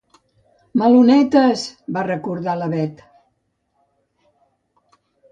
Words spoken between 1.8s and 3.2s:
—va recordar la Bet.